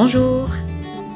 [0.00, 0.48] Bonjour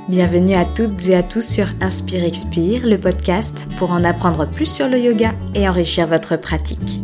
[0.08, 4.66] Bienvenue à toutes et à tous sur Inspire Expire, le podcast pour en apprendre plus
[4.66, 7.00] sur le yoga et enrichir votre pratique.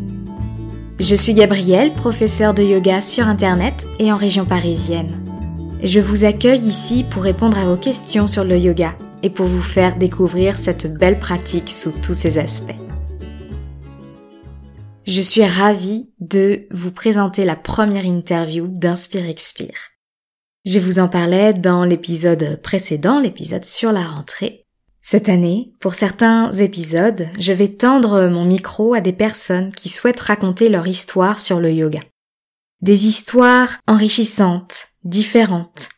[0.98, 5.24] Je suis Gabrielle, professeure de yoga sur Internet et en région parisienne.
[5.80, 9.62] Je vous accueille ici pour répondre à vos questions sur le yoga et pour vous
[9.62, 12.74] faire découvrir cette belle pratique sous tous ses aspects.
[15.06, 19.92] Je suis ravie de vous présenter la première interview d'Inspire Expire.
[20.66, 24.66] Je vous en parlais dans l'épisode précédent, l'épisode sur la rentrée.
[25.00, 30.20] Cette année, pour certains épisodes, je vais tendre mon micro à des personnes qui souhaitent
[30.20, 32.00] raconter leur histoire sur le yoga.
[32.82, 35.88] Des histoires enrichissantes, différentes,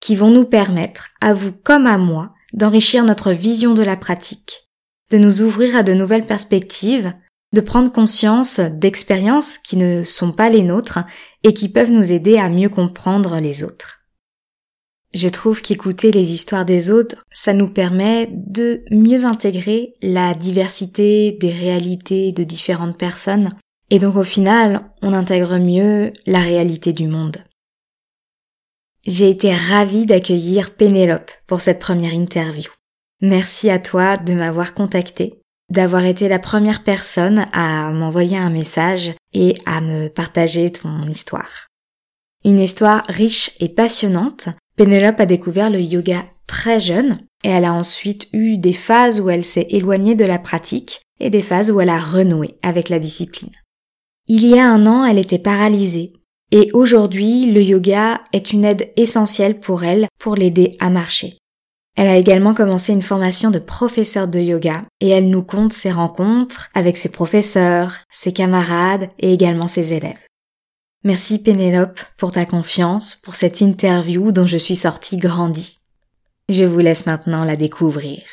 [0.00, 4.68] qui vont nous permettre, à vous comme à moi, d'enrichir notre vision de la pratique,
[5.10, 7.14] de nous ouvrir à de nouvelles perspectives,
[7.54, 10.98] de prendre conscience d'expériences qui ne sont pas les nôtres
[11.44, 13.97] et qui peuvent nous aider à mieux comprendre les autres.
[15.14, 21.32] Je trouve qu'écouter les histoires des autres, ça nous permet de mieux intégrer la diversité
[21.32, 23.48] des réalités de différentes personnes,
[23.90, 27.38] et donc au final, on intègre mieux la réalité du monde.
[29.06, 32.70] J'ai été ravie d'accueillir Pénélope pour cette première interview.
[33.22, 39.12] Merci à toi de m'avoir contacté d'avoir été la première personne à m'envoyer un message
[39.32, 41.68] et à me partager ton histoire.
[42.44, 44.48] Une histoire riche et passionnante.
[44.78, 49.28] Pénélope a découvert le yoga très jeune et elle a ensuite eu des phases où
[49.28, 53.00] elle s'est éloignée de la pratique et des phases où elle a renoué avec la
[53.00, 53.50] discipline.
[54.28, 56.12] Il y a un an, elle était paralysée
[56.52, 61.38] et aujourd'hui, le yoga est une aide essentielle pour elle pour l'aider à marcher.
[61.96, 65.90] Elle a également commencé une formation de professeur de yoga et elle nous compte ses
[65.90, 70.27] rencontres avec ses professeurs, ses camarades et également ses élèves.
[71.04, 75.78] Merci Pénélope pour ta confiance, pour cette interview dont je suis sortie grandie.
[76.48, 78.24] Je vous laisse maintenant la découvrir.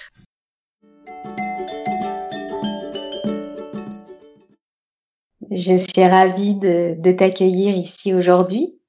[5.52, 8.80] Je suis ravie de, de t'accueillir ici aujourd'hui.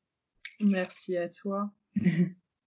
[0.60, 1.70] Merci à toi.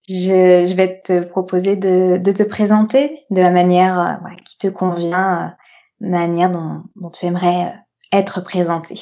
[0.08, 4.68] Je, je, vais te proposer de, de, te présenter de la manière euh, qui te
[4.68, 5.54] convient,
[6.02, 8.94] euh, manière dont, dont, tu aimerais euh, être présenté.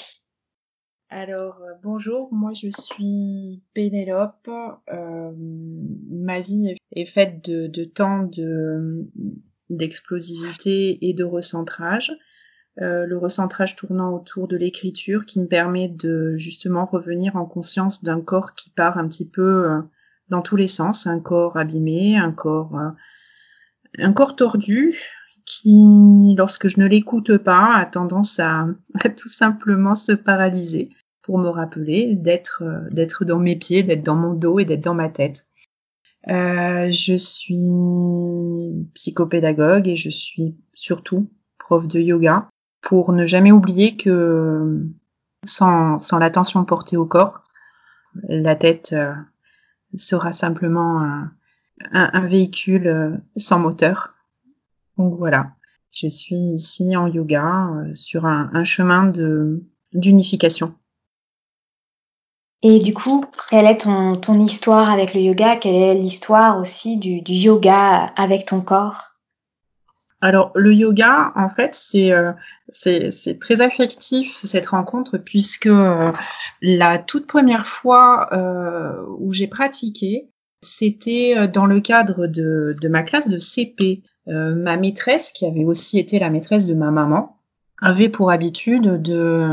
[1.11, 4.51] Alors, bonjour, moi je suis Pénélope.
[4.93, 5.33] Euh,
[6.11, 9.07] ma vie est faite de, de temps de,
[9.71, 12.13] d'explosivité et de recentrage.
[12.83, 18.05] Euh, le recentrage tournant autour de l'écriture qui me permet de justement revenir en conscience
[18.05, 19.83] d'un corps qui part un petit peu
[20.29, 22.91] dans tous les sens, un corps abîmé, un corps, euh,
[23.99, 24.93] un corps tordu
[25.49, 28.67] qui, lorsque je ne l'écoute pas, a tendance à,
[29.17, 30.91] tout simplement se paralyser
[31.23, 34.85] pour me rappeler d'être, euh, d'être dans mes pieds, d'être dans mon dos et d'être
[34.85, 35.47] dans ma tête.
[36.29, 42.49] Euh, je suis psychopédagogue et je suis surtout prof de yoga
[42.81, 44.87] pour ne jamais oublier que
[45.45, 47.43] sans, sans l'attention portée au corps,
[48.29, 48.95] la tête
[49.97, 51.33] sera simplement un,
[51.93, 54.15] un, véhicule euh, sans moteur.
[54.99, 55.53] Donc voilà,
[55.93, 60.75] je suis ici en yoga euh, sur un, un chemin de d'unification.
[62.63, 65.57] Et du coup, quelle est ton, ton histoire avec le yoga?
[65.57, 69.15] Quelle est l'histoire aussi du, du yoga avec ton corps?
[70.21, 72.33] Alors le yoga, en fait, c'est euh,
[72.71, 76.11] c'est très affectif cette rencontre puisque euh,
[76.61, 78.29] la toute première fois
[79.19, 80.29] où j'ai pratiqué,
[80.61, 84.03] c'était euh, dans le cadre de, de ma classe de CP.
[84.27, 87.37] ma maîtresse, qui avait aussi été la maîtresse de ma maman,
[87.81, 89.49] avait pour habitude de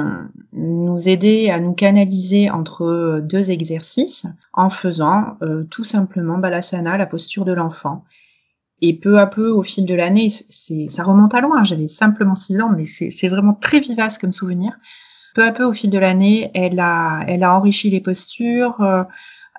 [0.51, 5.37] nous aider à nous canaliser entre deux exercices en faisant
[5.69, 8.03] tout simplement balasana, la posture de l'enfant.
[8.81, 11.63] Et peu à peu, au fil de l'année, ça remonte à loin.
[11.63, 14.77] J'avais simplement 6 ans, mais c'est, vraiment très vivace comme souvenir.
[15.33, 18.81] Peu à peu, au fil de l'année, elle a, elle a enrichi les postures.
[18.81, 19.03] Euh,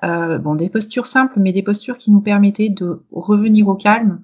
[0.04, 4.20] euh, bon, des postures simples, mais des postures qui nous permettaient de revenir au calme,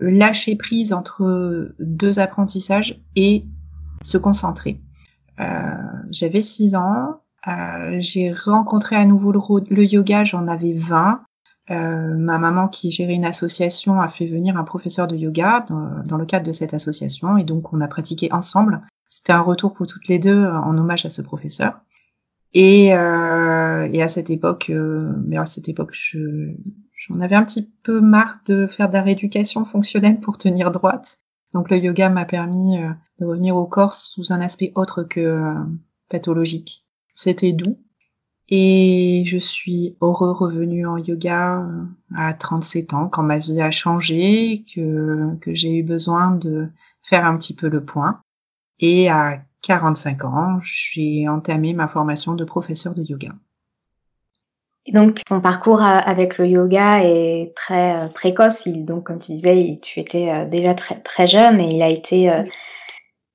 [0.00, 3.44] lâcher prise entre deux apprentissages et
[4.02, 4.80] se concentrer.
[5.40, 5.44] Euh,
[6.10, 11.22] j'avais 6 ans, euh, j'ai rencontré à nouveau le, yoga, j'en avais 20.
[11.70, 16.16] Euh, ma maman qui gérait une association a fait venir un professeur de yoga dans,
[16.16, 18.80] le cadre de cette association et donc on a pratiqué ensemble.
[19.08, 21.80] C'était un retour pour toutes les deux en hommage à ce professeur.
[22.54, 27.70] Et, euh, et à cette époque, euh, mais à cette époque, j'en avais un petit
[27.82, 31.18] peu marre de faire de la rééducation fonctionnelle pour tenir droite.
[31.52, 32.90] Donc le yoga m'a permis euh,
[33.20, 35.54] de revenir au corps sous un aspect autre que
[36.08, 36.84] pathologique.
[37.14, 37.78] C'était doux,
[38.48, 41.84] Et je suis heureux revenue en yoga euh,
[42.16, 46.68] à 37 ans, quand ma vie a changé, que, que j'ai eu besoin de
[47.02, 48.22] faire un petit peu le point.
[48.80, 53.30] Et à 45 ans, j'ai entamé ma formation de professeur de yoga.
[54.86, 58.66] Et donc, ton parcours avec le yoga est très euh, précoce.
[58.68, 62.30] donc, comme tu disais, tu étais euh, déjà très, très jeune et il a été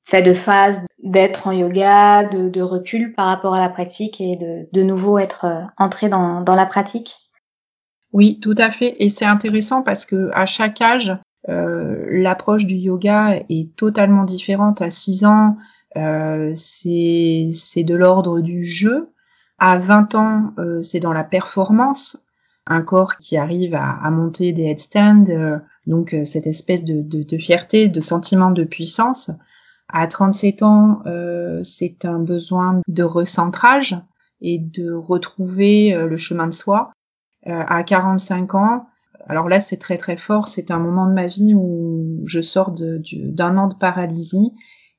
[0.05, 4.35] fait de phases d'être en yoga, de, de, recul par rapport à la pratique et
[4.35, 7.15] de de nouveau être euh, entré dans, dans la pratique
[8.11, 8.95] Oui, tout à fait.
[8.99, 11.15] Et c'est intéressant parce que à chaque âge,
[11.49, 14.81] euh, l'approche du yoga est totalement différente.
[14.81, 19.09] À 6 ans, euh, c'est de l'ordre du jeu.
[19.59, 22.17] À 20 ans, euh, c'est dans la performance.
[22.65, 27.01] Un corps qui arrive à, à monter des headstands, euh, donc euh, cette espèce de,
[27.01, 29.31] de, de, fierté, de sentiment de puissance.
[29.89, 33.95] À 37 ans, euh, c'est un besoin de recentrage
[34.41, 36.91] et de retrouver euh, le chemin de soi.
[37.47, 38.87] Euh, à 45 ans,
[39.27, 42.71] alors là c'est très très fort, c'est un moment de ma vie où je sors
[42.71, 44.53] d'un an de paralysie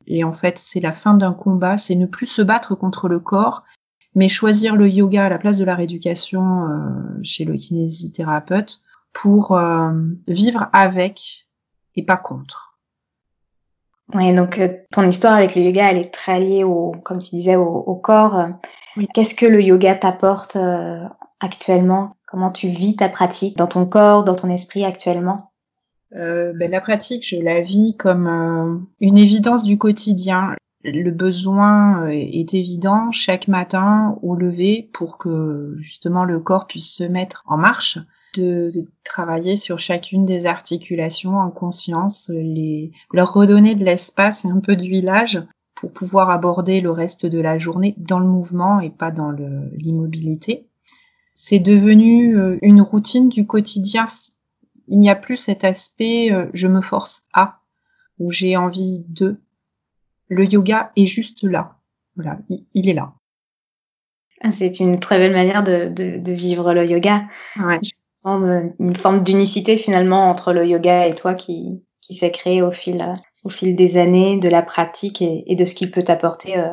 [0.06, 3.20] et en fait c'est la fin d'un combat, c'est ne plus se battre contre le
[3.20, 3.64] corps,
[4.14, 8.80] mais choisir le yoga à la place de la rééducation euh, chez le kinésithérapeute
[9.12, 9.92] pour euh,
[10.28, 11.46] vivre avec
[11.96, 12.76] et pas contre.
[14.12, 17.30] Oui, donc euh, ton histoire avec le yoga, elle est très liée au, comme tu
[17.30, 18.48] disais, au, corps.
[19.14, 20.58] Qu'est-ce que le yoga t'apporte
[21.40, 22.16] actuellement?
[22.26, 25.52] Comment tu vis ta pratique dans ton corps, dans ton esprit actuellement?
[26.14, 30.54] Euh, ben, La pratique, je la vis comme euh, une évidence du quotidien.
[30.84, 37.04] Le besoin est évident chaque matin au lever pour que justement le corps puisse se
[37.04, 37.98] mettre en marche
[38.36, 38.70] de,
[39.02, 44.76] travailler sur chacune des articulations en conscience, les, leur redonner de l'espace et un peu
[44.76, 45.42] de village
[45.74, 50.68] pour pouvoir aborder le reste de la journée dans le mouvement et pas dans l'immobilité.
[51.34, 54.04] C'est devenu euh, une routine du quotidien.
[54.88, 57.60] Il n'y a plus cet aspect euh, je me force à
[58.18, 59.40] ou j'ai envie de.
[60.28, 61.76] Le yoga est juste là.
[62.16, 63.12] Voilà, il, est là.
[64.40, 67.24] Ah, c'est une très belle manière de, de, de vivre le yoga.
[67.58, 67.80] Ouais
[68.24, 73.04] une forme d'unicité finalement entre le yoga et toi qui, qui s'est créé au fil,
[73.44, 76.72] au fil des années, de la pratique et, de ce qu'il peut t'apporter euh,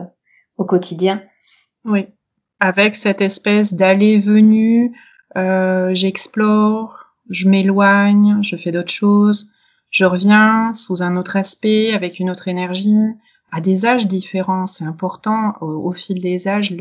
[0.57, 1.21] au quotidien.
[1.83, 2.07] Oui,
[2.59, 4.95] avec cette espèce d'aller-venue,
[5.35, 9.51] euh, j'explore, je m'éloigne, je fais d'autres choses,
[9.89, 13.07] je reviens sous un autre aspect, avec une autre énergie,
[13.51, 14.67] à des âges différents.
[14.67, 16.75] C'est important, au, fil des âges,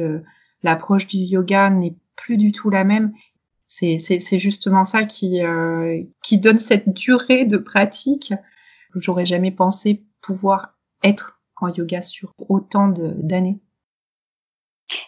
[0.62, 3.12] l'approche du yoga n'est plus du tout la même
[3.70, 8.34] c'est justement ça qui, euh, qui donne cette durée de pratique.
[8.96, 13.60] J'aurais jamais pensé pouvoir être en yoga sur autant d'années.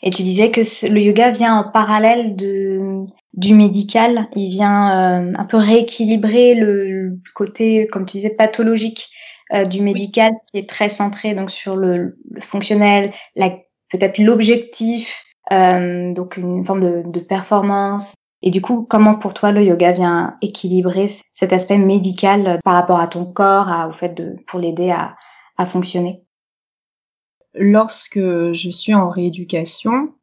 [0.02, 2.78] Et tu disais que le yoga vient en parallèle de,
[3.34, 9.10] du médical, il vient euh, un peu rééquilibrer le, côté, comme tu disais, pathologique
[9.52, 16.12] euh, du médical qui est très centré donc sur le, le fonctionnel, peut-être l'objectif, euh,
[16.14, 20.36] donc une forme de, de performance, et du coup, comment pour toi le yoga vient
[20.42, 24.90] équilibrer cet aspect médical par rapport à ton corps, à, au fait de, pour l'aider
[24.90, 25.16] à,
[25.56, 26.24] à fonctionner?
[27.54, 30.14] Lorsque je suis en rééducation,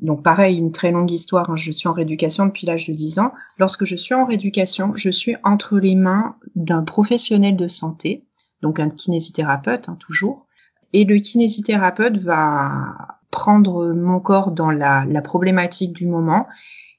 [0.00, 3.20] donc pareil, une très longue histoire, hein, je suis en rééducation depuis l'âge de 10
[3.20, 3.32] ans.
[3.58, 8.24] Lorsque je suis en rééducation, je suis entre les mains d'un professionnel de santé,
[8.60, 10.46] donc un kinésithérapeute hein, toujours.
[10.92, 16.46] Et le kinésithérapeute va prendre mon corps dans la, la problématique du moment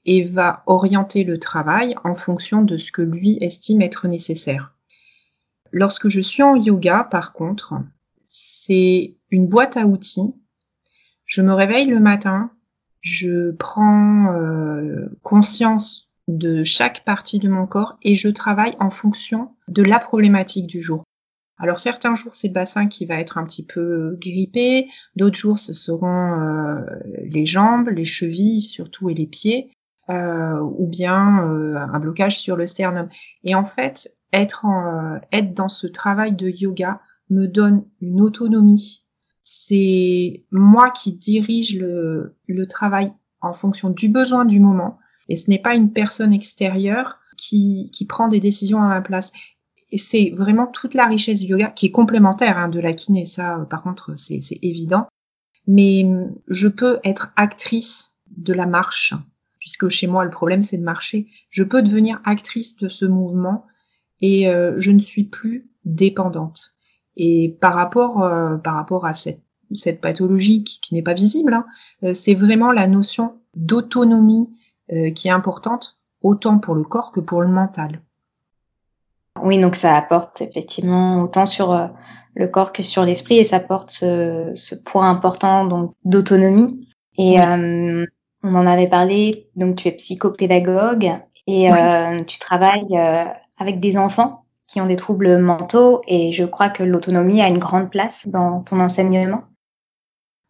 [0.06, 4.74] et va orienter le travail en fonction de ce que lui estime être nécessaire.
[5.72, 7.74] Lorsque je suis en yoga, par contre,
[8.28, 10.34] c'est une boîte à outils.
[11.26, 12.52] Je me réveille le matin,
[13.06, 19.52] je prends euh, conscience de chaque partie de mon corps et je travaille en fonction
[19.68, 21.04] de la problématique du jour.
[21.58, 25.60] Alors certains jours c'est le bassin qui va être un petit peu grippé, d'autres jours
[25.60, 26.82] ce seront euh,
[27.24, 29.72] les jambes, les chevilles surtout et les pieds,
[30.10, 33.08] euh, ou bien euh, un blocage sur le sternum.
[33.44, 39.05] Et en fait, être, euh, être dans ce travail de yoga me donne une autonomie.
[39.46, 44.98] C'est moi qui dirige le, le travail en fonction du besoin du moment.
[45.30, 49.32] Et ce n'est pas une personne extérieure qui, qui prend des décisions à ma place.
[49.92, 53.28] Et c'est vraiment toute la richesse du yoga qui est complémentaire hein, de la kiné.
[53.28, 55.08] Ça, par contre, c'est évident.
[55.68, 56.06] Mais
[56.48, 59.14] je peux être actrice de la marche,
[59.60, 63.66] puisque chez moi le problème c'est de marcher, je peux devenir actrice de ce mouvement
[64.22, 66.75] et euh, je ne suis plus dépendante.
[67.18, 69.42] Et par rapport, euh, par rapport à cette
[69.74, 71.54] cette pathologie qui, n'est pas visible.
[71.54, 71.66] Hein.
[72.04, 74.48] Euh, c'est vraiment la notion d'autonomie
[74.94, 78.02] euh, qui est importante, autant pour le corps que pour le mental.
[79.42, 81.90] Oui, donc ça apporte effectivement autant sur
[82.36, 86.88] le corps que sur l'esprit et ça apporte ce, ce point important donc d'autonomie.
[87.18, 91.12] Et on en avait parlé, donc tu es psychopédagogue
[91.48, 91.70] et
[92.28, 92.98] tu travailles
[93.58, 94.45] avec des enfants
[94.76, 98.60] qui ont des troubles mentaux et je crois que l'autonomie a une grande place dans
[98.60, 99.46] ton enseignement.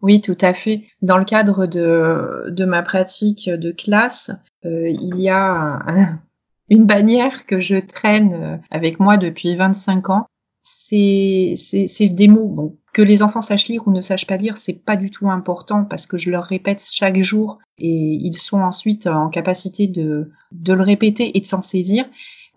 [0.01, 0.81] Oui, tout à fait.
[1.03, 4.31] Dans le cadre de, de ma pratique de classe,
[4.63, 6.19] il y a un,
[6.71, 10.25] une bannière que je traîne euh, avec moi depuis 25 ans.
[10.63, 14.57] C'est, c'est, des mots bon, que les enfants sachent lire ou ne sachent pas lire,
[14.57, 18.61] c'est pas du tout important parce que je leur répète chaque jour et ils sont
[18.61, 22.05] ensuite en capacité de, de le répéter et de s'en saisir.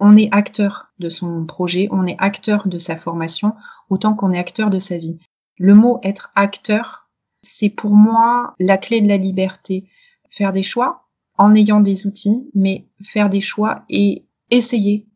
[0.01, 3.55] On est acteur de son projet, on est acteur de sa formation
[3.91, 5.19] autant qu'on est acteur de sa vie.
[5.59, 7.09] Le mot être acteur,
[7.43, 9.89] c'est pour moi la clé de la liberté.
[10.31, 15.07] Faire des choix, en ayant des outils, mais faire des choix et essayer,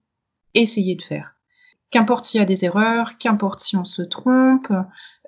[0.54, 1.34] essayer de faire.
[1.90, 4.72] Qu'importe s'il y a des erreurs, qu'importe si on se trompe,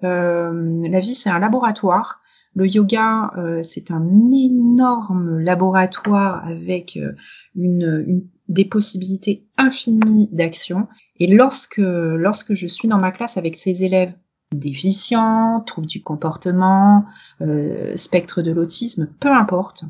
[0.02, 2.20] euh, la vie c'est un laboratoire.
[2.54, 7.12] Le yoga euh, c'est un énorme laboratoire avec euh,
[7.56, 10.88] une, une, des possibilités infinies d'action.
[11.18, 14.14] Et lorsque, lorsque je suis dans ma classe avec ces élèves
[14.52, 17.04] déficients, troubles du comportement,
[17.40, 19.84] euh, spectre de l'autisme, peu importe,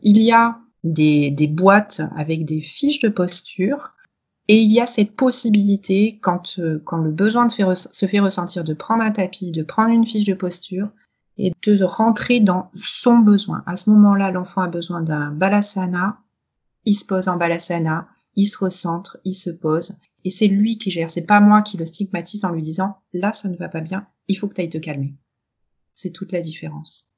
[0.00, 3.92] il y a des, boîtes avec des fiches de posture
[4.48, 8.74] et il y a cette possibilité, quand, euh, quand le besoin se fait ressentir, de
[8.74, 10.88] prendre un tapis, de prendre une fiche de posture
[11.38, 13.62] et de rentrer dans son besoin.
[13.66, 16.18] À ce moment-là, l'enfant a besoin d'un balasana,
[16.84, 20.90] il se pose en balasana, il se recentre, il se pose, et c'est lui qui
[20.90, 21.10] gère.
[21.10, 24.06] C'est pas moi qui le stigmatise en lui disant là, ça ne va pas bien,
[24.28, 25.14] il faut que tu ailles te calmer.
[25.94, 27.12] C'est toute la différence.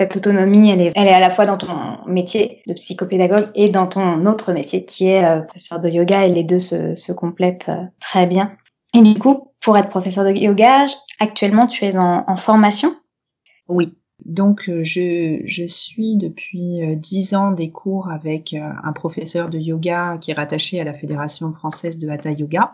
[0.00, 3.68] cette autonomie, elle est, elle est à la fois dans ton métier de psychopédagogue et
[3.68, 7.12] dans ton autre métier qui est euh, professeur de yoga et les deux se, se
[7.12, 8.56] complètent euh, très bien.
[8.94, 10.86] Et du coup, pour être professeur de yoga,
[11.18, 12.94] actuellement tu es en, en formation?
[13.68, 13.99] Oui.
[14.24, 20.30] Donc euh, je, suis depuis dix ans des cours avec un professeur de yoga qui
[20.30, 22.70] est rattaché à la Fédération française de Hatha Yoga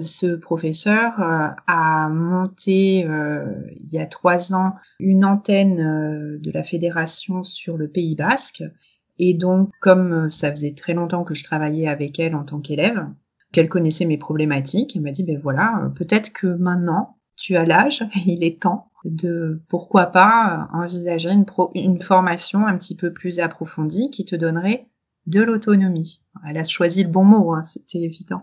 [0.00, 3.44] ce professeur euh, a monté euh,
[3.76, 8.62] il y a trois ans une antenne euh, de la fédération sur le Pays Basque.
[9.18, 13.06] Et donc, comme ça faisait très longtemps que je travaillais avec elle en tant qu'élève,
[13.52, 18.04] qu'elle connaissait mes problématiques, elle m'a dit, ben voilà, peut-être que maintenant, tu as l'âge,
[18.26, 24.24] il est temps de, pourquoi pas, envisager une, formation un petit peu plus approfondie qui
[24.24, 24.86] te donnerait
[25.26, 26.22] de l'autonomie.
[26.48, 28.42] Elle a choisi le bon mot, hein, c'était évident.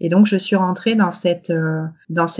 [0.00, 1.86] Et donc je suis rentrée dans cette euh,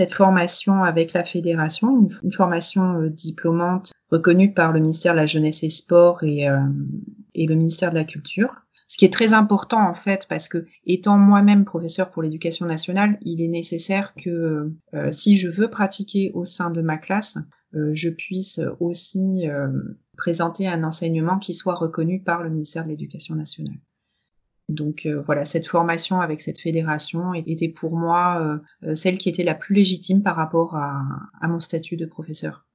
[0.09, 5.63] formation avec la fédération, une, formation euh, diplômante reconnue par le ministère de la Jeunesse
[5.63, 6.59] et Sport et, euh,
[7.35, 8.65] et le ministère de la Culture.
[8.91, 13.17] Ce qui est très important en fait parce que étant moi-même professeur pour l'éducation nationale,
[13.21, 14.69] il est nécessaire que
[15.11, 17.37] si je veux pratiquer au sein de ma classe,
[17.71, 19.47] je puisse aussi
[20.17, 23.77] présenter un enseignement qui soit reconnu par le ministère de l'Éducation nationale.
[24.71, 29.29] Donc euh, voilà, cette formation avec cette fédération était pour moi euh, euh, celle qui
[29.29, 32.65] était la plus légitime par rapport à, mon statut de professeur.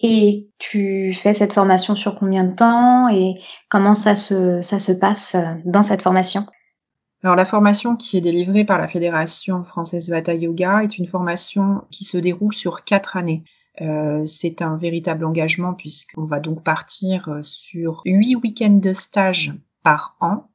[0.00, 3.34] Et tu fais cette formation sur combien de temps et
[3.70, 6.46] comment ça se, passe dans cette formation?
[7.22, 11.06] Alors la formation qui est délivrée par la Fédération française de Hatha Yoga est une
[11.06, 13.44] formation qui se déroule sur quatre années.
[14.26, 20.48] c'est un véritable engagement puisqu'on va donc partir sur huit week-ends de stage par an,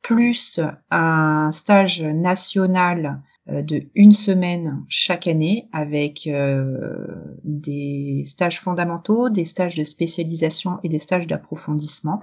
[0.00, 0.60] plus
[0.90, 7.06] un stage national euh, de une semaine chaque année avec euh,
[7.44, 12.20] des stages fondamentaux, des stages de spécialisation et des stages d'approfondissement.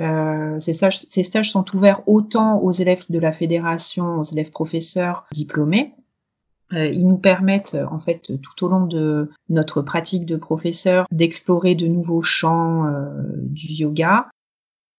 [0.00, 4.50] Euh, ces, stages, ces, stages, sont ouverts autant aux élèves de la fédération, aux élèves
[4.50, 5.94] professeurs diplômés.
[6.72, 11.86] ils nous permettent en fait tout au long de notre pratique de professeur d'explorer de
[11.86, 12.86] nouveaux champs
[13.36, 14.28] du yoga,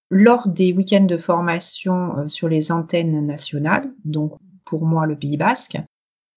[0.10, 4.34] lors des week-ends de formation euh, sur les antennes nationales, donc
[4.66, 5.78] pour moi le Pays Basque,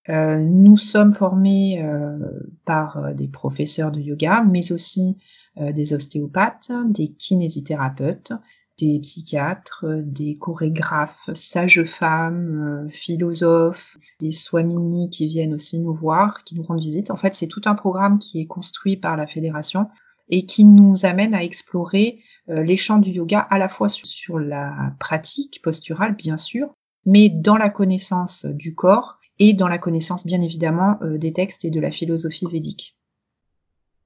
[0.08, 2.18] euh, nous sommes formés euh,
[2.64, 5.18] par des professeurs de yoga, mais aussi
[5.60, 8.32] des ostéopathes, des kinésithérapeutes,
[8.78, 16.62] des psychiatres, des chorégraphes, sages-femmes, philosophes, des swaminis qui viennent aussi nous voir, qui nous
[16.62, 17.10] rendent visite.
[17.10, 19.88] En fait, c'est tout un programme qui est construit par la fédération
[20.30, 24.38] et qui nous amène à explorer euh, les champs du yoga à la fois sur,
[24.38, 26.74] la pratique posturale, bien sûr,
[27.08, 31.70] mais dans la connaissance du corps et dans la connaissance bien évidemment des textes et
[31.70, 32.96] de la philosophie védique.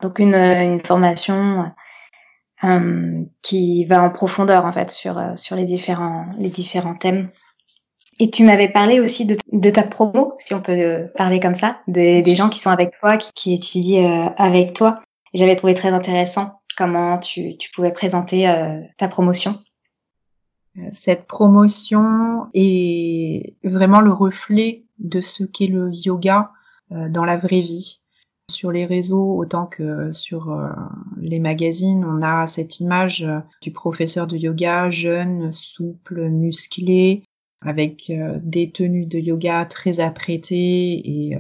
[0.00, 1.72] Donc une, une formation
[2.64, 7.30] euh, qui va en profondeur en fait sur sur les différents les différents thèmes.
[8.20, 11.80] Et tu m'avais parlé aussi de, de, ta promo, si on peut parler comme ça,
[11.88, 15.02] des, des gens qui sont avec toi, qui, qui étudient euh, avec toi.
[15.34, 19.54] J'avais trouvé très intéressant comment tu, tu pouvais présenter euh, ta promotion.
[20.94, 26.50] Cette promotion est vraiment le reflet de ce qu'est le yoga
[26.90, 28.02] dans la vraie vie
[28.52, 30.68] sur les réseaux autant que sur euh,
[31.20, 37.24] les magazines, on a cette image euh, du professeur de yoga jeune, souple, musclé,
[37.64, 41.38] avec euh, des tenues de yoga très apprêtées et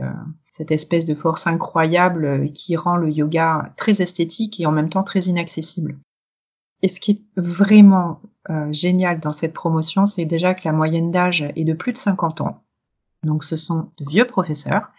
[0.52, 5.02] cette espèce de force incroyable qui rend le yoga très esthétique et en même temps
[5.02, 5.96] très inaccessible.
[6.82, 8.20] Et ce qui est vraiment
[8.70, 12.40] génial dans cette promotion, c'est déjà que la moyenne d'âge est de plus de 50
[12.40, 12.62] ans.
[13.22, 14.90] Donc ce sont de vieux professeurs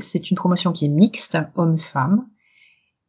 [0.00, 2.26] c'est une promotion qui est mixte, homme-femme.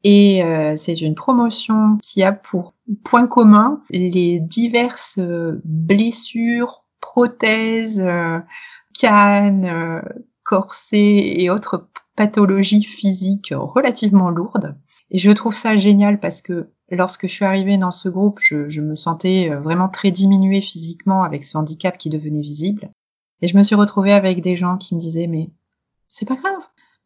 [0.04, 8.04] Et euh, c'est une promotion qui a pour point commun les diverses euh, blessures, prothèses,
[8.06, 8.40] euh,
[9.00, 10.04] cannes,
[10.44, 14.76] corsets et autres pathologies physiques relativement lourdes.
[15.12, 18.70] Et je trouve ça génial parce que lorsque je suis arrivée dans ce groupe, je,
[18.70, 22.92] je me sentais vraiment très diminuée physiquement avec ce handicap qui devenait visible.
[23.42, 25.52] Et je me suis retrouvée avec des gens qui me disaient mais
[26.08, 26.62] c'est pas grave,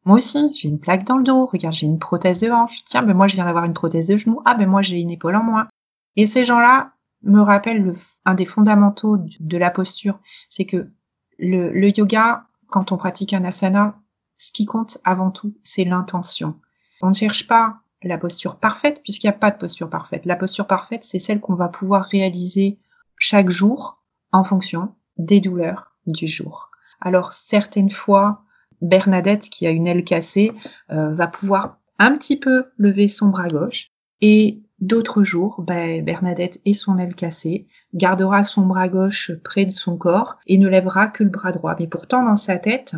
[0.06, 1.46] moi aussi, j'ai une plaque dans le dos.
[1.46, 2.84] Regarde, j'ai une prothèse de hanche.
[2.86, 4.42] Tiens, ben moi, je viens d'avoir une prothèse de genou.
[4.46, 5.68] Ah, ben moi, j'ai une épaule en moins.
[6.16, 7.94] Et ces gens-là me rappellent le,
[8.26, 10.20] un des fondamentaux de la posture.
[10.50, 10.90] C'est que
[11.38, 14.00] le, le yoga, quand on pratique un asana,
[14.38, 16.60] ce qui compte avant tout, c'est l'intention.
[17.02, 20.26] On ne cherche pas la posture parfaite puisqu'il n'y a pas de posture parfaite.
[20.26, 22.80] La posture parfaite, c'est celle qu'on va pouvoir réaliser
[23.18, 24.02] chaque jour
[24.32, 26.70] en fonction des douleurs du jour.
[27.02, 28.44] Alors certaines fois,
[28.82, 30.54] Bernadette, qui a une aile cassée,
[30.92, 33.92] euh, va pouvoir un petit peu lever son bras gauche.
[34.22, 39.72] Et d'autres jours, ben, Bernadette et son aile cassée gardera son bras gauche près de
[39.72, 41.76] son corps et ne lèvera que le bras droit.
[41.80, 42.96] Mais pourtant, dans sa tête,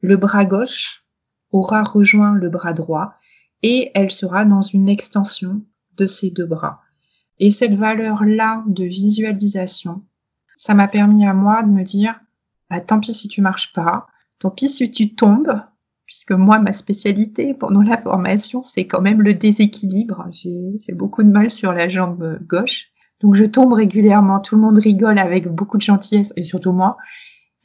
[0.00, 1.04] le bras gauche
[1.52, 3.14] aura rejoint le bras droit
[3.62, 5.62] et elle sera dans une extension
[5.96, 6.80] de ses deux bras.
[7.38, 10.04] Et cette valeur-là de visualisation,
[10.56, 12.18] ça m'a permis à moi de me dire,
[12.70, 14.06] bah, tant pis si tu marches pas,
[14.38, 15.62] Tant pis si tu tombes,
[16.04, 20.28] puisque moi, ma spécialité pendant la formation, c'est quand même le déséquilibre.
[20.30, 22.88] J'ai beaucoup de mal sur la jambe gauche.
[23.20, 26.98] Donc je tombe régulièrement, tout le monde rigole avec beaucoup de gentillesse, et surtout moi.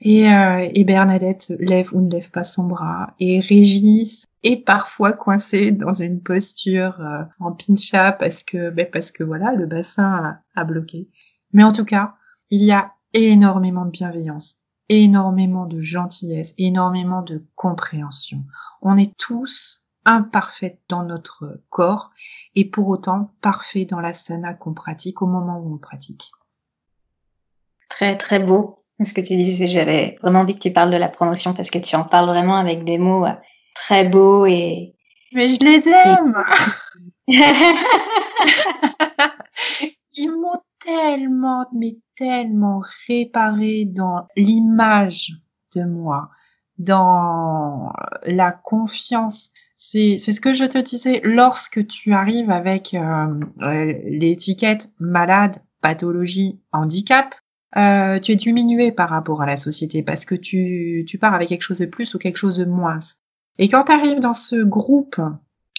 [0.01, 5.13] Et, euh, et Bernadette lève ou ne lève pas son bras, et Régis est parfois
[5.13, 10.39] coincé dans une posture euh, en pincha parce que, ben parce que voilà, le bassin
[10.55, 11.07] a bloqué.
[11.53, 12.15] Mais en tout cas,
[12.49, 14.57] il y a énormément de bienveillance
[14.91, 18.43] énormément de gentillesse, énormément de compréhension.
[18.81, 22.11] On est tous imparfaits dans notre corps
[22.55, 26.33] et pour autant parfaits dans la sana qu'on pratique au moment où on pratique.
[27.87, 29.67] Très très beau ce que tu disais.
[29.67, 32.57] J'avais vraiment envie que tu parles de la promotion parce que tu en parles vraiment
[32.57, 33.33] avec des mots euh,
[33.75, 34.95] très beaux et.
[35.33, 36.43] Mais je les aime.
[40.17, 45.33] Ils m'ont tellement, mais tellement réparé dans l'image
[45.75, 46.29] de moi,
[46.77, 47.91] dans
[48.25, 49.51] la confiance.
[49.77, 56.61] C'est, ce que je te disais, lorsque tu arrives avec euh, euh, l'étiquette malade, pathologie,
[56.71, 57.33] handicap,
[57.77, 61.49] euh, tu es diminué par rapport à la société parce que tu, tu pars avec
[61.49, 62.99] quelque chose de plus ou quelque chose de moins.
[63.57, 65.21] Et quand tu arrives dans ce groupe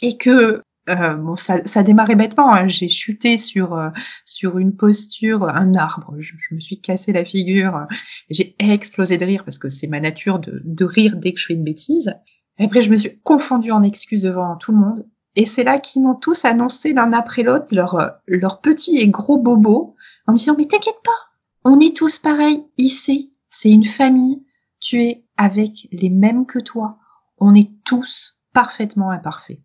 [0.00, 2.52] et que euh, bon, ça, ça démarrait bêtement.
[2.52, 2.66] Hein.
[2.66, 3.90] J'ai chuté sur euh,
[4.24, 6.14] sur une posture, un arbre.
[6.18, 7.86] Je, me suis cassé la figure.
[8.30, 11.46] J'ai explosé de rire parce que c'est ma nature de, de rire dès que je
[11.46, 12.14] fais une bêtise.
[12.58, 15.06] Et après, je me suis confondue en excuses devant tout le monde.
[15.36, 19.38] Et c'est là qu'ils m'ont tous annoncé l'un après l'autre leur leur petit et gros
[19.38, 19.94] bobo
[20.26, 21.31] en me disant mais t'inquiète pas,
[21.64, 23.34] on est tous pareils ici.
[23.50, 24.44] C'est une famille.
[24.80, 26.98] Tu es avec les mêmes que toi.
[27.38, 29.60] On est tous parfaitement imparfaits.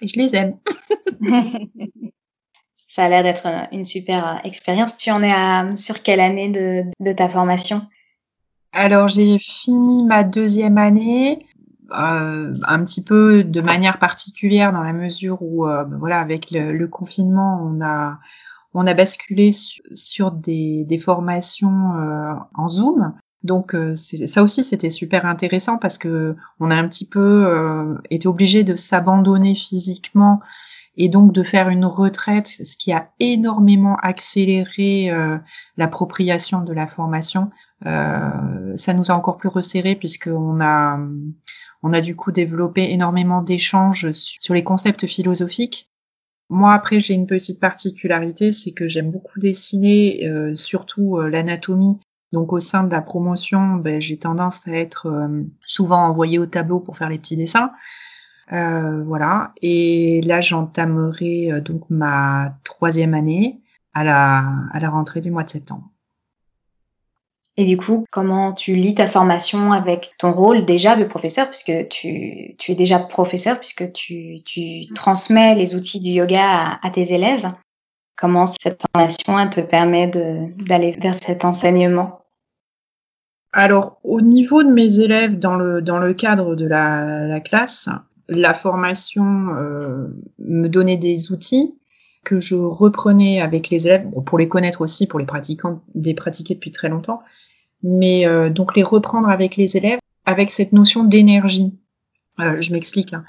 [0.00, 0.58] Et je les aime.
[2.96, 4.96] Ça a l'air d'être une super euh, expérience.
[4.96, 7.82] Tu en es à, sur quelle année de, de ta formation?
[8.72, 11.46] Alors j'ai fini ma deuxième année.
[11.92, 16.50] Euh, un petit peu de manière particulière dans la mesure où euh, ben voilà avec
[16.50, 18.18] le, le, confinement on a
[18.74, 24.90] on a basculé sur, des, des, formations euh, en Zoom donc euh, ça aussi c'était
[24.90, 30.40] super intéressant parce que on a un petit peu euh, été obligé de s'abandonner physiquement
[30.98, 35.12] et donc de faire une retraite, ce qui a énormément accéléré
[35.76, 37.50] l'appropriation de la formation.
[37.84, 40.98] Euh, ça nous a encore plus resserré puisqu'on a
[41.82, 45.90] on a du coup développé énormément d'échanges sur les concepts philosophiques.
[46.48, 51.98] Moi après j'ai une petite particularité, c'est que j'aime beaucoup dessiner, euh, surtout l'anatomie.
[52.32, 55.28] Donc au sein de la promotion, ben, j'ai tendance à être
[55.64, 57.70] souvent envoyée au tableau pour faire les petits dessins.
[58.52, 59.52] Euh, voilà.
[59.62, 63.60] Et là, j'entamerai euh, donc ma troisième année
[63.94, 65.90] à la, à la rentrée du mois de septembre.
[67.58, 71.88] Et du coup, comment tu lis ta formation avec ton rôle déjà de professeur, puisque
[71.88, 77.14] tu, tu es déjà professeur, puisque tu, tu transmets les outils du yoga à, tes
[77.14, 77.50] élèves.
[78.18, 82.20] Comment cette formation te permet d'aller vers cet enseignement?
[83.52, 87.88] Alors, au niveau de mes élèves dans le, dans le cadre de la, la classe,
[88.28, 91.74] la formation euh, me donnait des outils
[92.22, 96.54] que je reprenais avec les élèves, pour les connaître aussi, pour les pratiquants, les pratiquer
[96.54, 97.22] depuis très longtemps,
[97.86, 101.78] mais euh, donc les reprendre avec les élèves avec cette notion d'énergie.
[102.40, 103.14] Euh, je m'explique.
[103.14, 103.24] Hein.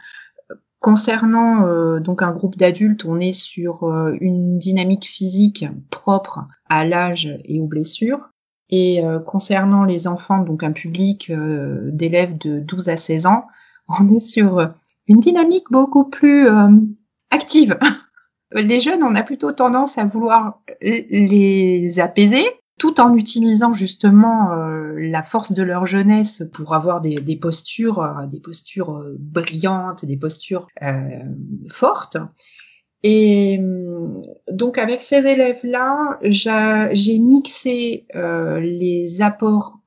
[0.79, 3.83] Concernant donc un groupe d'adultes, on est sur
[4.21, 8.29] une dynamique physique propre à l'âge et aux blessures.
[8.69, 13.47] Et concernant les enfants, donc un public d'élèves de 12 à 16 ans,
[13.99, 14.71] on est sur
[15.07, 16.69] une dynamique beaucoup plus euh,
[17.31, 17.77] active.
[18.53, 22.45] Les jeunes, on a plutôt tendance à vouloir les apaiser,
[22.77, 28.25] tout en utilisant justement euh, la force de leur jeunesse pour avoir des, postures, euh,
[28.27, 30.67] des postures brillantes, des postures
[31.69, 32.17] fortes.
[33.03, 33.61] Et
[34.51, 39.79] donc avec ces élèves-là, j'ai mixé les apports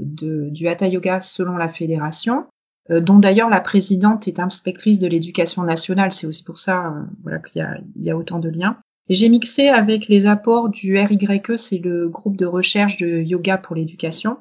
[0.00, 2.46] du Hatha Yoga selon la fédération
[2.90, 6.12] euh, dont d'ailleurs la présidente est inspectrice de l'éducation nationale.
[6.12, 8.78] C'est aussi pour ça euh, voilà, qu'il y a autant de liens.
[9.08, 13.76] J'ai mixé avec les apports du RYE, c'est le groupe de recherche de yoga pour
[13.76, 14.38] l'éducation,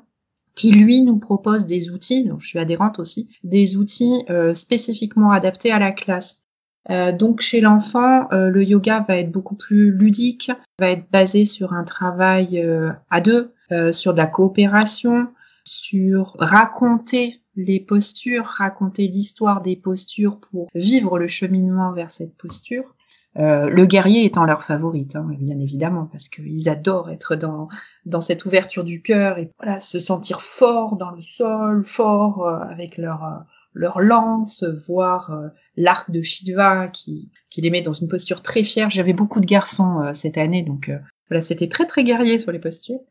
[0.55, 5.31] qui lui nous propose des outils, donc je suis adhérente aussi, des outils euh, spécifiquement
[5.31, 6.45] adaptés à la classe.
[6.89, 11.73] Euh, donc chez l'enfant, le yoga va être beaucoup plus ludique, va être basé sur
[11.73, 12.63] un travail
[13.09, 13.53] à deux,
[13.91, 15.27] sur de la coopération,
[15.63, 22.94] sur raconter les postures, raconter l'histoire des postures pour vivre le cheminement vers cette posture.
[23.37, 27.67] Euh, le guerrier étant leur favorite, hein, bien évidemment, parce qu'ils adorent être dans,
[28.05, 32.59] dans cette ouverture du cœur et voilà, se sentir fort dans le sol, fort euh,
[32.71, 33.37] avec leur, euh,
[33.73, 35.37] leur lance, voir
[35.75, 38.89] l'arc de Shiva qui, qui les met dans une posture très fière.
[38.89, 40.89] J'avais beaucoup de garçons cette année, donc
[41.29, 43.01] voilà, c'était très très guerrier sur les postures.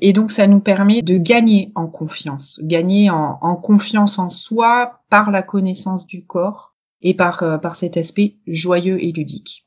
[0.00, 5.30] Et donc ça nous permet de gagner en confiance, gagner en, confiance en soi par
[5.30, 9.66] la connaissance du corps et par, euh, par cet aspect joyeux et ludique.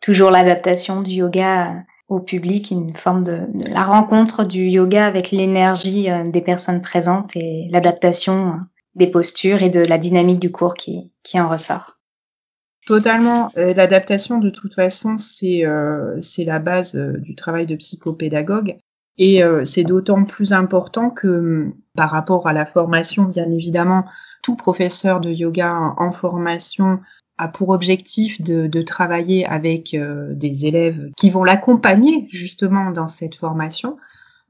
[0.00, 6.10] Toujours l'adaptation du yoga au public, une forme de, la rencontre du yoga avec l'énergie
[6.10, 8.56] euh, des personnes présentes et l'adaptation euh,
[8.94, 11.94] des postures et de la dynamique du cours qui, qui en ressort.
[12.86, 13.48] Totalement.
[13.56, 18.76] Euh, l'adaptation, de toute façon, c'est euh, c'est la base euh, du travail de psychopédagogue.
[19.16, 24.04] Et c'est d'autant plus important que par rapport à la formation, bien évidemment,
[24.44, 27.00] tout professeur de yoga en formation
[27.38, 33.96] a pour objectif de, travailler avec des élèves qui vont l'accompagner justement dans cette formation.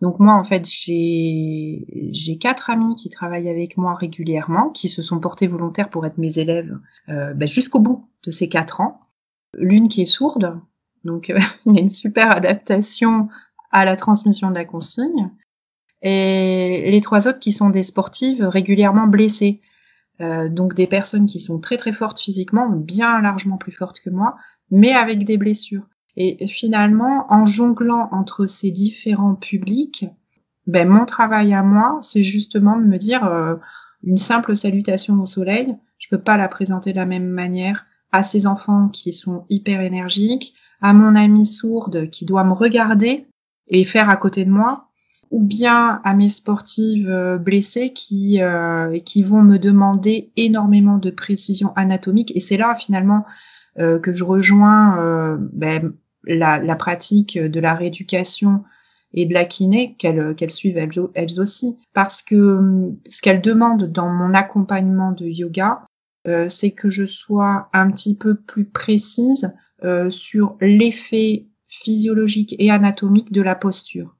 [0.04, 5.18] Donc moi, en fait, j'ai quatre amis qui travaillent avec moi régulièrement, qui se sont
[5.18, 6.78] portés volontaires pour être mes élèves
[7.08, 9.00] euh, ben, jusqu'au bout de ces quatre ans.
[9.56, 10.60] L'une qui est sourde,
[11.04, 13.28] donc euh, il y a une super adaptation
[13.70, 15.30] à la transmission de la consigne.
[16.02, 19.62] Et les trois autres qui sont des sportives régulièrement blessées.
[20.20, 24.10] Euh, donc des personnes qui sont très très fortes physiquement, bien largement plus fortes que
[24.10, 24.36] moi,
[24.70, 25.88] mais avec des blessures.
[26.16, 30.06] Et finalement, en jonglant entre ces différents publics,
[30.66, 33.56] ben, mon travail à moi, c'est justement de me dire euh,
[34.04, 38.22] une simple salutation au soleil, je peux pas la présenter de la même manière à
[38.22, 43.26] ces enfants qui sont hyper énergiques, à mon amie sourde qui doit me regarder
[43.68, 44.90] et faire à côté de moi,
[45.34, 51.10] ou bien à mes sportives euh, blessées qui euh, qui vont me demander énormément de
[51.10, 52.32] précision anatomique.
[52.34, 53.24] Et c'est là finalement
[53.76, 55.94] que je rejoins ben,
[56.24, 58.62] la, pratique de la rééducation
[59.14, 61.78] et de la kiné qu'elles suivent elles, aussi.
[61.92, 65.86] Parce que hum, ce qu'elles demandent dans mon accompagnement de yoga,
[66.26, 72.70] euh, c'est que je sois un petit peu plus précise euh, sur l'effet physiologique et
[72.70, 74.13] anatomique de la posture.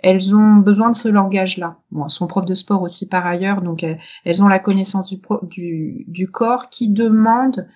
[0.00, 1.76] Elles ont besoin de ce langage-là.
[1.90, 3.84] Bon, elles sont de sport aussi par ailleurs, donc
[4.24, 7.68] elles, ont la connaissance du, corps qui demande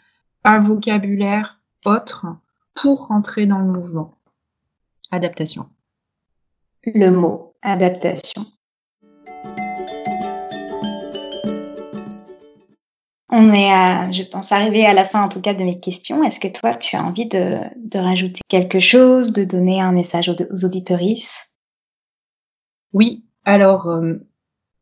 [0.44, 2.26] un vocabulaire autre
[2.74, 4.14] pour rentrer dans le mouvement.
[5.10, 5.68] Adaptation.
[6.84, 8.44] Le mot adaptation.
[13.34, 16.22] On est, je pense, arrivé à la fin en tout cas de mes questions.
[16.22, 17.58] Est-ce que toi, tu as envie de,
[17.94, 20.66] rajouter quelque chose, de donner un message aux, aux
[22.92, 23.24] Oui.
[23.44, 24.14] Alors, euh,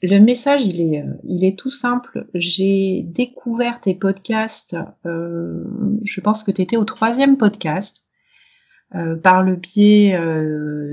[0.02, 2.26] le message, il est, euh, il est tout simple.
[2.34, 4.76] J'ai découvert tes podcasts.
[5.06, 5.64] Euh,
[6.04, 8.06] je pense que tu étais au troisième podcast
[9.22, 10.18] par le biais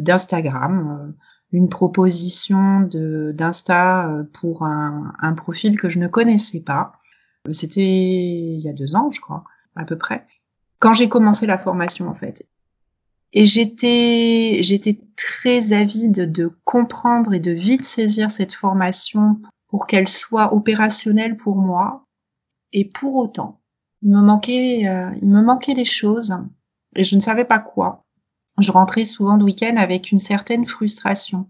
[0.03, 1.15] d'Instagram
[1.51, 6.91] une proposition d'Insta pour un, un, profil que je ne connaissais pas.
[7.51, 10.27] C'était il y a deux ans, je crois, à peu près,
[10.77, 12.45] quand j'ai commencé la formation en fait.
[13.39, 20.55] Et j'étais, très avide de comprendre et de vite saisir cette formation pour qu'elle soit
[20.55, 22.07] opérationnelle pour moi.
[22.73, 23.61] Et pour autant,
[24.01, 26.35] il me manquait, euh, il me manquait des choses
[26.95, 28.07] et je ne savais pas quoi.
[28.57, 31.47] Je rentrais souvent de week-end avec une certaine frustration.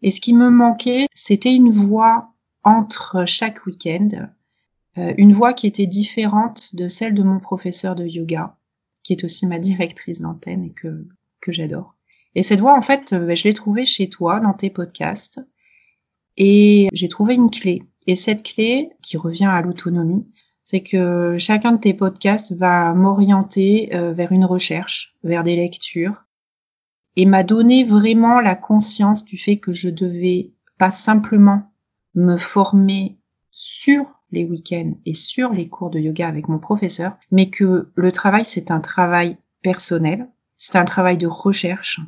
[0.00, 2.32] Et ce qui me manquait, c'était une voix
[2.64, 4.08] entre chaque week-end
[4.96, 8.56] euh, une voix qui était différente de celle de mon professeur de yoga,
[9.02, 11.06] qui est aussi ma directrice d'antenne et que,
[11.40, 11.94] que j'adore.
[12.34, 15.40] Et cette voix, en fait, euh, je l'ai trouvée chez toi, dans tes podcasts,
[16.36, 17.82] et j'ai trouvé une clé.
[18.06, 20.26] Et cette clé, qui revient à l'autonomie,
[20.64, 26.24] c'est que chacun de tes podcasts va m'orienter euh, vers une recherche, vers des lectures,
[27.16, 31.72] et m'a donné vraiment la conscience du fait que je devais pas simplement
[32.14, 33.18] me former
[33.50, 38.12] sur les week-ends et sur les cours de yoga avec mon professeur, mais que le
[38.12, 42.00] travail, c'est un travail personnel, c'est un travail de recherche,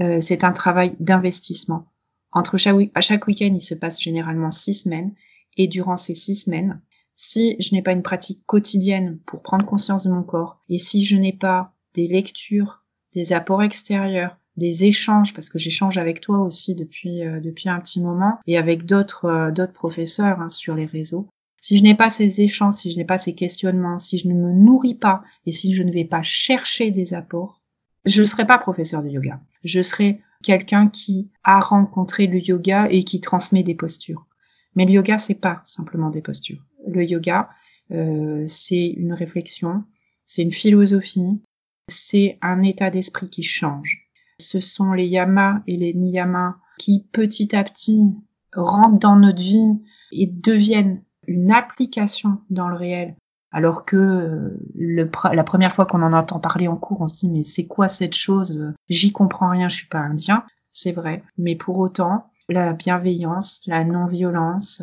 [0.00, 1.86] euh, c'est un travail d'investissement.
[2.32, 5.14] Entre chaque, à chaque week-end, il se passe généralement six semaines,
[5.56, 6.80] et durant ces six semaines,
[7.16, 11.04] si je n'ai pas une pratique quotidienne pour prendre conscience de mon corps, et si
[11.04, 16.40] je n'ai pas des lectures, des apports extérieurs, des échanges parce que j'échange avec toi
[16.40, 20.74] aussi depuis euh, depuis un petit moment et avec d'autres euh, d'autres professeurs hein, sur
[20.74, 21.28] les réseaux
[21.60, 24.34] si je n'ai pas ces échanges, si je n'ai pas ces questionnements, si je ne
[24.34, 27.62] me nourris pas et si je ne vais pas chercher des apports,
[28.06, 29.40] je ne serai pas professeur de yoga.
[29.62, 34.26] Je serai quelqu'un qui a rencontré le yoga et qui transmet des postures.
[34.74, 36.64] Mais le yoga, c'est pas simplement des postures.
[36.86, 37.50] Le yoga,
[37.90, 39.84] euh, c'est une réflexion,
[40.26, 41.42] c'est une philosophie,
[41.88, 44.08] c'est un état d'esprit qui change.
[44.38, 48.14] Ce sont les yamas et les niyamas qui petit à petit
[48.54, 53.14] rentrent dans notre vie et deviennent une application dans le réel.
[53.52, 57.20] Alors que euh, le, la première fois qu'on en entend parler en cours, on se
[57.20, 58.74] dit mais c'est quoi cette chose?
[58.88, 60.44] J'y comprends rien, je suis pas indien.
[60.72, 61.22] C'est vrai.
[61.38, 64.82] Mais pour autant, la bienveillance, la non-violence,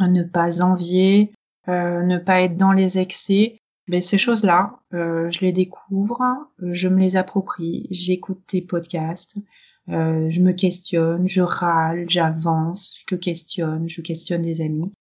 [0.00, 1.32] ne pas envier,
[1.68, 6.22] euh, ne pas être dans les excès, mais ben, ces choses-là, euh, je les découvre,
[6.60, 9.38] je me les approprie, j'écoute tes podcasts,
[9.88, 14.92] je me questionne, je râle, j'avance, je te questionne, je questionne des amis.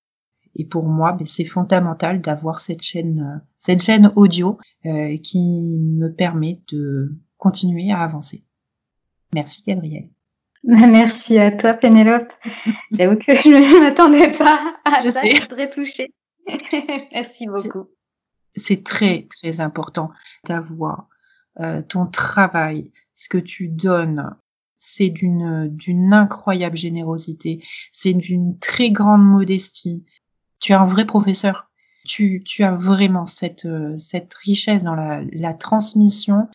[0.57, 5.77] Et pour moi, ben, c'est fondamental d'avoir cette chaîne, euh, cette chaîne audio euh, qui
[5.79, 8.43] me permet de continuer à avancer.
[9.33, 10.09] Merci Gabrielle.
[10.63, 12.33] Merci à toi Pénélope.
[12.91, 15.39] J'avoue que je ne m'attendais pas à je ça, sais.
[15.47, 16.11] très touchée.
[17.13, 17.89] Merci beaucoup.
[18.55, 20.09] C'est très très important
[20.45, 21.07] d'avoir
[21.59, 24.35] euh, ton travail, ce que tu donnes,
[24.79, 30.05] c'est d'une d'une incroyable générosité, c'est d'une très grande modestie,
[30.59, 31.69] tu es un vrai professeur.
[32.05, 36.47] Tu, tu as vraiment cette, euh, cette richesse dans la, la transmission,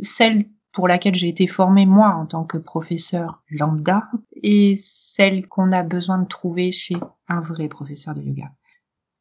[0.00, 4.10] celle pour laquelle j'ai été formée moi en tant que professeur lambda
[4.42, 6.96] et celle qu'on a besoin de trouver chez
[7.28, 8.50] un vrai professeur de yoga.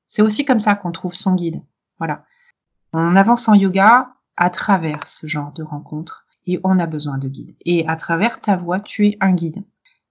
[0.08, 1.62] C'est aussi comme ça qu'on trouve son guide.
[2.00, 2.26] Voilà.
[2.92, 7.28] On avance en yoga à travers ce genre de rencontres et on a besoin de
[7.28, 7.56] guide.
[7.66, 9.64] Et à travers ta voix, tu es un guide.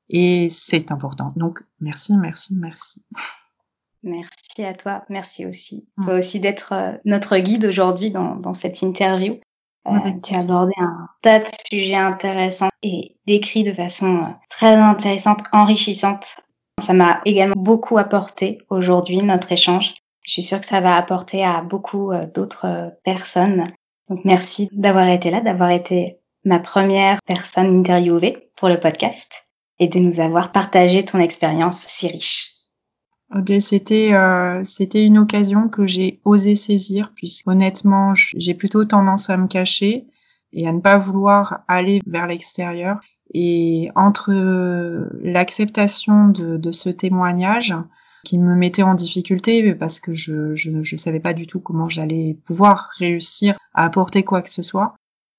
[0.08, 1.32] Et c'est important.
[1.36, 3.04] Donc, merci, merci, merci.
[4.02, 5.04] Merci à toi.
[5.08, 5.86] Merci aussi.
[5.96, 6.04] Mm.
[6.04, 9.38] Toi aussi d'être euh, notre guide aujourd'hui dans, dans, cette interview.
[9.86, 14.74] Euh, tu as abordé un tas de sujets intéressants et décrits de façon euh, très
[14.74, 16.36] intéressante, enrichissante.
[16.80, 19.94] Ça m'a également beaucoup apporté aujourd'hui notre échange.
[20.22, 23.72] Je suis sûre que ça va apporter à beaucoup d'autres personnes.
[24.08, 29.88] Donc merci d'avoir été là, d'avoir été ma première personne interviewée pour le podcast et
[29.88, 32.61] de nous avoir partagé ton expérience si riche.
[33.34, 39.30] Eh c'était euh, c'était une occasion que j'ai osé saisir, puisque honnêtement, j'ai plutôt tendance
[39.30, 40.06] à me cacher
[40.52, 43.00] et à ne pas vouloir aller vers l'extérieur.
[43.34, 44.32] Et entre
[45.22, 47.74] l'acceptation de, de, ce témoignage,
[48.24, 51.88] qui me mettait en difficulté parce que je je, je savais pas du tout comment
[51.88, 54.94] j'allais pouvoir réussir à apporter quoi que ce soit.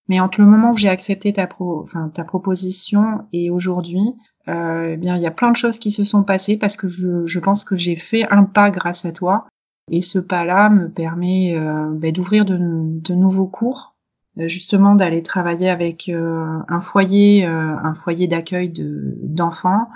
[0.09, 4.15] Mais entre le moment où j'ai accepté ta pro, enfin ta proposition et aujourd'hui,
[4.49, 6.87] euh, eh bien il y a plein de choses qui se sont passées parce que
[6.87, 9.47] je, je pense que j'ai fait un pas grâce à toi
[9.91, 13.95] et ce pas-là me permet euh, ben, d'ouvrir de, de, nouveaux cours,
[14.39, 19.89] euh, justement d'aller travailler avec euh, un foyer, euh, un foyer d'accueil de, d'enfants.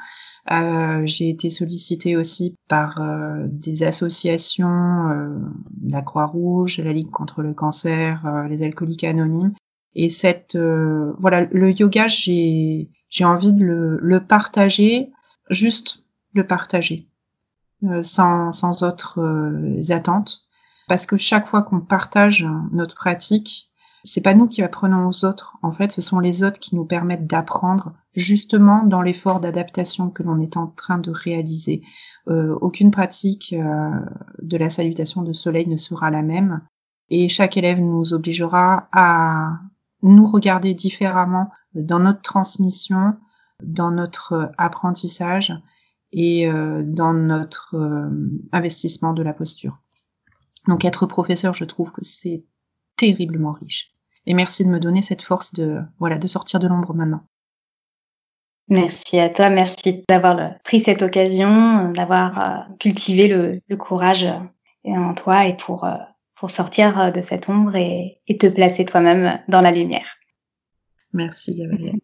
[1.05, 3.01] j'ai été sollicitée aussi par
[3.47, 4.69] des associations,
[5.83, 9.53] la Croix-Rouge, la Ligue contre le cancer, les alcooliques anonymes.
[9.93, 10.57] Et cette,
[11.19, 15.11] voilà, le yoga, j'ai, j'ai envie de le, le partager,
[15.49, 17.07] juste le partager
[17.83, 20.41] euh, sans, sans autres euh, attentes.
[20.87, 23.67] Parce que chaque fois qu'on partage notre pratique,
[24.03, 25.57] c'est pas nous qui apprenons aux autres.
[25.61, 30.23] En fait, ce sont les autres qui nous permettent d'apprendre justement dans l'effort d'adaptation que
[30.23, 31.83] l'on est en train de réaliser.
[32.29, 33.89] Euh, aucune pratique euh,
[34.41, 36.61] de la salutation de soleil ne sera la même
[37.09, 39.59] et chaque élève nous obligera à
[40.07, 43.15] nous regarder différemment dans notre transmission,
[43.63, 45.53] dans notre apprentissage
[46.11, 48.09] et euh, dans notre euh,
[48.51, 49.79] investissement de la posture.
[50.67, 52.43] Donc être professeur, je trouve que c'est
[52.97, 53.91] terriblement riche.
[54.25, 57.23] Et merci de me donner cette force de voilà de sortir de l'ombre maintenant.
[58.69, 64.27] Merci à toi, merci d'avoir pris cette occasion, d'avoir euh, cultivé le, le, courage
[64.85, 65.87] en toi et pour
[66.39, 70.17] pour sortir de cette ombre et, et te placer toi-même dans la lumière.
[71.13, 71.99] Merci Gabrielle.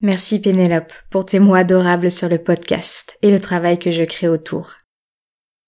[0.00, 4.28] Merci Pénélope pour tes mots adorables sur le podcast et le travail que je crée
[4.28, 4.74] autour.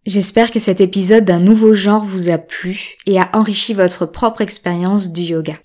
[0.06, 4.40] J'espère que cet épisode d'un nouveau genre vous a plu et a enrichi votre propre
[4.40, 5.56] expérience du yoga.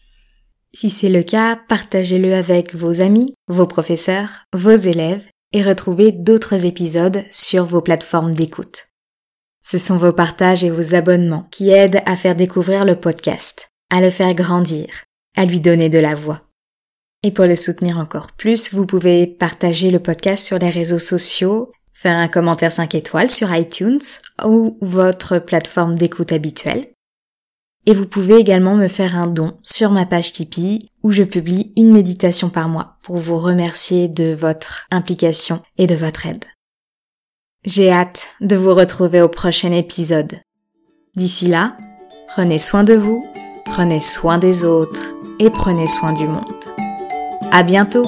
[0.74, 6.66] Si c'est le cas, partagez-le avec vos amis, vos professeurs, vos élèves et retrouvez d'autres
[6.66, 8.88] épisodes sur vos plateformes d'écoute.
[9.64, 14.00] Ce sont vos partages et vos abonnements qui aident à faire découvrir le podcast, à
[14.00, 14.88] le faire grandir,
[15.36, 16.42] à lui donner de la voix.
[17.24, 21.72] Et pour le soutenir encore plus, vous pouvez partager le podcast sur les réseaux sociaux,
[21.92, 24.00] faire un commentaire 5 étoiles sur iTunes
[24.44, 26.86] ou votre plateforme d'écoute habituelle.
[27.86, 31.72] Et vous pouvez également me faire un don sur ma page Tipeee où je publie
[31.78, 36.46] une méditation par mois pour vous remercier de votre implication et de votre aide.
[37.64, 40.40] J'ai hâte de vous retrouver au prochain épisode.
[41.16, 41.78] D'ici là,
[42.30, 43.26] prenez soin de vous,
[43.66, 46.44] prenez soin des autres et prenez soin du monde.
[47.52, 48.06] À bientôt